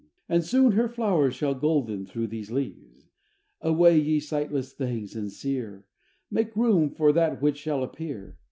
And 0.27 0.43
soon 0.43 0.71
her 0.71 0.87
flowers 0.89 1.35
shall 1.35 1.53
golden 1.53 2.07
through 2.07 2.25
these 2.29 2.49
leaves! 2.49 3.05
Away, 3.61 3.99
ye 3.99 4.19
sightless 4.19 4.73
things 4.73 5.15
and 5.15 5.31
sere! 5.31 5.85
Make 6.31 6.55
room 6.55 6.89
for 6.89 7.11
that 7.13 7.39
which 7.39 7.57
shall 7.57 7.83
appear! 7.83 8.39